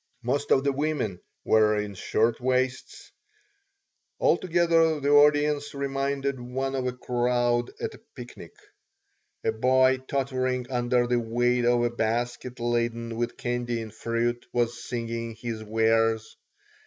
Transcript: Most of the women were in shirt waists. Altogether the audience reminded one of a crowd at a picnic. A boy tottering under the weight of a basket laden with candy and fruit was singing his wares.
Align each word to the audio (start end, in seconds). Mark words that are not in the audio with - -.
Most 0.23 0.49
of 0.49 0.63
the 0.63 0.71
women 0.71 1.21
were 1.45 1.75
in 1.77 1.93
shirt 1.93 2.39
waists. 2.41 3.11
Altogether 4.19 4.99
the 4.99 5.11
audience 5.11 5.75
reminded 5.75 6.39
one 6.39 6.73
of 6.73 6.87
a 6.87 6.91
crowd 6.91 7.69
at 7.79 7.93
a 7.93 8.01
picnic. 8.15 8.53
A 9.43 9.51
boy 9.51 9.99
tottering 10.07 10.65
under 10.71 11.05
the 11.05 11.19
weight 11.19 11.65
of 11.65 11.83
a 11.83 11.91
basket 11.91 12.59
laden 12.59 13.15
with 13.15 13.37
candy 13.37 13.79
and 13.79 13.93
fruit 13.93 14.43
was 14.51 14.83
singing 14.83 15.35
his 15.35 15.63
wares. 15.63 16.35